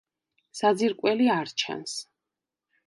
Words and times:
საძირკველი 0.61 1.31
არ 1.37 1.55
ჩანს. 1.65 1.97